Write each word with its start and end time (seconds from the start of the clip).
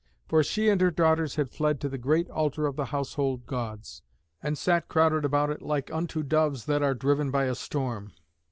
For 0.27 0.41
she 0.41 0.67
and 0.67 0.81
her 0.81 0.89
daughters 0.89 1.35
had 1.35 1.51
fled 1.51 1.79
to 1.81 1.87
the 1.87 1.99
great 1.99 2.27
altar 2.31 2.65
of 2.65 2.75
the 2.75 2.85
household 2.85 3.45
Gods, 3.45 4.01
and 4.41 4.57
sat 4.57 4.87
crowded 4.87 5.25
about 5.25 5.51
it 5.51 5.61
like 5.61 5.93
unto 5.93 6.23
doves 6.23 6.65
that 6.65 6.81
are 6.81 6.95
driven 6.95 7.29
by 7.29 7.43
a 7.45 7.53
storm. 7.53 8.11